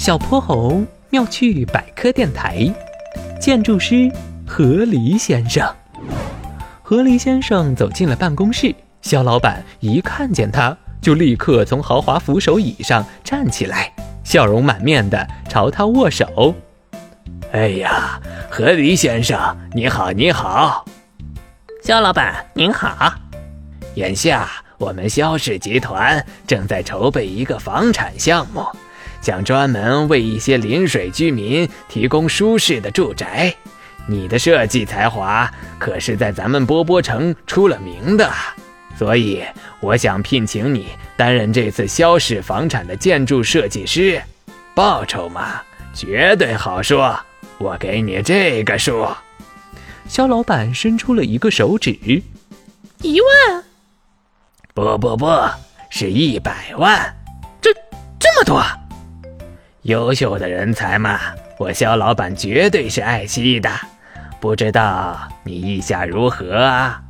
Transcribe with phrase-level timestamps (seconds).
[0.00, 2.66] 小泼猴妙趣百科电台，
[3.38, 4.10] 建筑师
[4.46, 5.62] 何黎先生。
[6.82, 13.92] 何黎先生走进了办公室，肖老板一看见他，就立刻从豪华扶手椅上站起来，
[14.24, 16.54] 笑容满面的朝他握手。
[17.52, 20.82] 哎呀，何黎先生，你好，你好。
[21.82, 23.12] 肖老板您好。
[23.96, 24.48] 眼下
[24.78, 28.64] 我们肖氏集团正在筹备一个房产项目。
[29.20, 33.54] 想专门为一些临水居民提供舒适的住宅，
[34.06, 38.30] 你的设计才华可是在咱们波波城出了名的，
[38.98, 39.44] 所以
[39.80, 44.20] 我想聘请你担任这次萧氏房产的建筑设计师，
[44.74, 45.60] 报酬嘛，
[45.94, 47.18] 绝对好说。
[47.58, 49.06] 我给你这个数，
[50.08, 51.90] 肖老板伸出了一个手指，
[53.02, 53.64] 一万？
[54.72, 55.26] 不不不，
[55.90, 57.14] 是一百万，
[57.60, 57.70] 这
[58.18, 58.64] 这么多？
[59.82, 61.18] 优秀的人才嘛，
[61.58, 63.70] 我肖老板绝对是爱惜的。
[64.38, 67.00] 不知道你意下如何啊？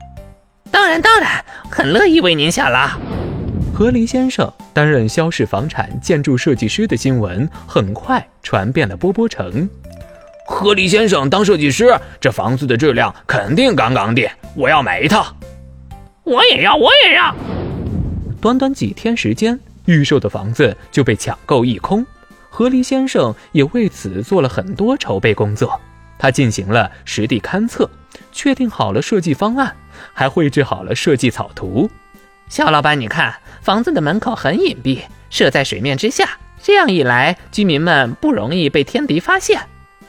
[0.71, 2.89] 当然当然，很乐意为您效劳。
[3.75, 9.69] 何离先生担任肖氏房产建筑设计师的新闻很快传遍了波波城。
[10.47, 15.35] 何离先生当设计师，这房子的质量肯定杠杠的，我要买一套。
[16.23, 17.35] 我也要，我也要。
[18.41, 22.05] 短短几天时间，预售的房子就被抢购一空。
[22.61, 25.81] 何离先生也为此做了很多筹备工作，
[26.19, 27.89] 他进行了实地勘测，
[28.33, 29.75] 确定好了设计方案，
[30.13, 31.91] 还绘制好了设计草图。
[32.51, 34.99] 肖老板，你看，房子的门口很隐蔽，
[35.31, 39.59] 设在水面之下，这样一来，居民们不容易被天敌发现。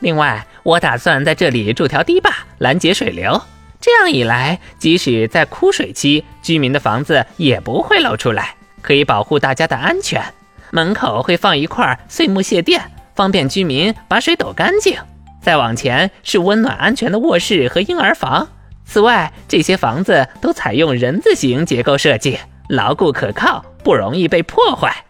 [0.01, 3.41] 另外，我打算在这里筑条堤坝，拦截水流，
[3.79, 10.21] 这样一来，即使在枯水期，居民的房子也不会露出来，可以保护大家的安全。
[10.71, 12.81] 门口会放一块碎木屑垫，
[13.15, 14.97] 方便居民把水抖干净。
[15.41, 18.47] 再往前是温暖安全的卧室和婴儿房。
[18.85, 22.37] 此外，这些房子都采用人字形结构设计，
[22.69, 25.05] 牢固可靠，不容易被破坏。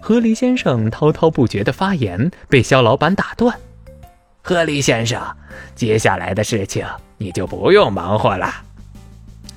[0.00, 3.58] 何离先生滔滔不绝的发言被肖老板打断。
[4.42, 5.20] 何离先生，
[5.74, 8.54] 接下来的事情你就不用忙活了。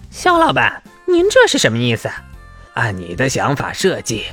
[0.10, 2.10] 肖老板，您这是什么意思？
[2.74, 4.24] 按你的想法设计。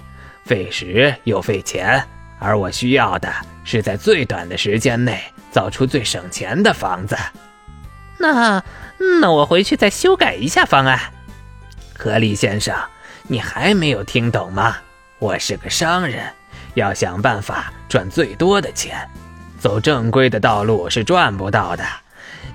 [0.44, 2.02] 费时又费钱，
[2.38, 3.32] 而我需要的
[3.64, 7.16] 是在最短的时间内造出最省钱的房子。
[8.18, 8.62] 那
[9.20, 11.00] 那我回去再修改一下方案。
[11.96, 12.76] 何立先生，
[13.26, 14.76] 你还没有听懂吗？
[15.18, 16.24] 我是个商人，
[16.74, 19.08] 要想办法赚最多的钱，
[19.58, 21.84] 走正规的道路是赚不到的。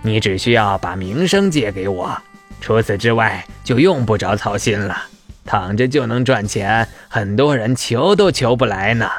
[0.01, 2.15] 你只需要把名声借给我，
[2.61, 5.03] 除此之外就用不着操心了。
[5.49, 9.09] 躺着就能赚钱，很多人求都求不来呢。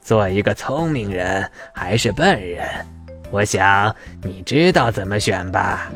[0.00, 2.64] 做一个聪明人还是笨人？
[3.32, 3.92] 我想
[4.22, 5.90] 你知道怎么选吧。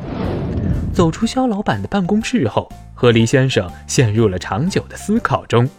[0.93, 5.69] 走出肖老板的办公室后，何离先生陷入了长久的思考中。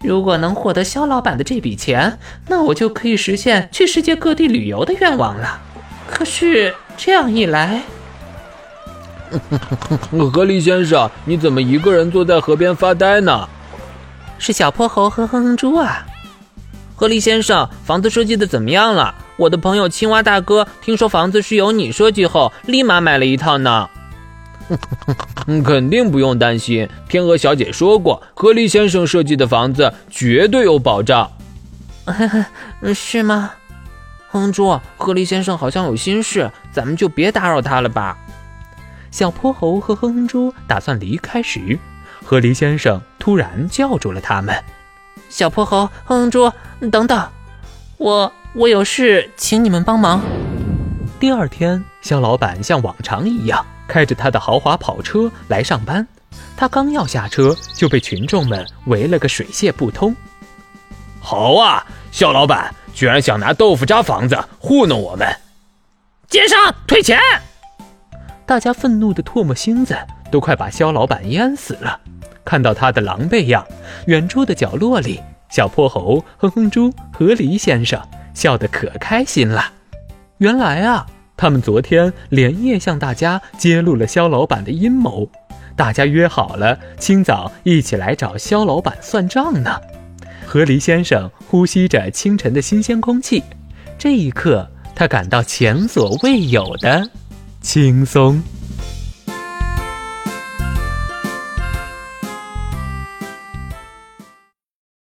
[0.00, 2.18] 如果能获得肖老板的这笔钱，
[2.48, 5.58] 那我就可以实现去世界各地旅游的愿望了。
[6.06, 7.80] 可是这样一来……
[10.32, 13.48] 何离先生，你怎么一个人坐在河边发呆呢？
[14.38, 16.04] 是小泼猴和哼哼猪啊。
[16.96, 19.14] 河狸先生，房子设计的怎么样了？
[19.36, 23.88] 我的朋友青蛙大哥听说房子是由你设计后，立马买了一套呢。
[25.64, 31.30] 肯定不用担心，天鹅小姐说过，河狸先生设计的房子绝对有保障。
[32.94, 33.50] 是吗？
[34.30, 38.16] 哼哼猪，河狸先生好像有心事，咱们就别打扰他了吧。
[39.12, 41.78] 小泼猴和哼哼猪打算离开时，
[42.24, 44.56] 河狸先生突然叫住了他们
[45.28, 46.50] ：“小泼猴、哼哼猪，
[46.90, 47.28] 等等，
[47.98, 50.22] 我我有事，请你们帮忙。”
[51.20, 56.04] 第二天，肖老板像往常一样开着他的豪华跑车来上班。
[56.56, 60.16] 他刚要下车，就被群众们围了个水泄不通。
[61.20, 65.28] 好啊，肖老板居然想拿豆腐渣房子糊弄我们！
[66.28, 67.18] 奸商，退钱！
[68.46, 69.96] 大家愤怒的唾沫星子
[70.30, 72.00] 都快把肖老板淹死了。
[72.44, 73.64] 看到他的狼狈样，
[74.06, 78.00] 远处的角落里，小泼猴、哼哼猪、和狸先生
[78.34, 79.72] 笑得可开心了。
[80.38, 81.06] 原来啊，
[81.36, 85.28] 他们昨天连夜向大家揭露了肖老板的阴谋。
[85.76, 89.80] 大家约好了，清早一起来找肖老板算账呢。
[90.44, 93.42] 河狸先生呼吸着清晨的新鲜空气，
[93.96, 97.08] 这一刻，他感到前所未有的。
[97.62, 98.42] 轻松。